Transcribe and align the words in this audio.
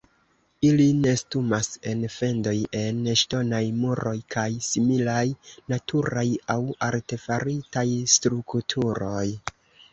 Ili 0.67 0.85
nestumas 1.01 1.69
en 1.91 2.01
fendoj 2.13 2.53
en 2.79 3.03
ŝtonaj 3.23 3.61
muroj 3.83 4.15
kaj 4.37 4.47
similaj 4.71 5.23
naturaj 5.75 6.27
aŭ 6.57 6.59
artefaritaj 6.91 7.89
strukturoj. 8.19 9.27